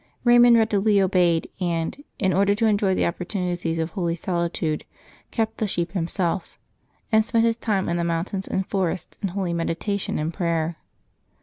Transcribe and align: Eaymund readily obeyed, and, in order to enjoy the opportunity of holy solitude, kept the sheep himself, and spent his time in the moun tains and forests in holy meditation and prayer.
Eaymund 0.25 0.55
readily 0.57 0.99
obeyed, 0.99 1.47
and, 1.59 2.03
in 2.17 2.33
order 2.33 2.55
to 2.55 2.65
enjoy 2.65 2.95
the 2.95 3.05
opportunity 3.05 3.79
of 3.79 3.91
holy 3.91 4.15
solitude, 4.15 4.83
kept 5.29 5.59
the 5.59 5.67
sheep 5.67 5.91
himself, 5.91 6.57
and 7.11 7.23
spent 7.23 7.45
his 7.45 7.55
time 7.55 7.87
in 7.87 7.97
the 7.97 8.03
moun 8.03 8.25
tains 8.25 8.47
and 8.47 8.65
forests 8.65 9.19
in 9.21 9.27
holy 9.27 9.53
meditation 9.53 10.17
and 10.17 10.33
prayer. 10.33 10.75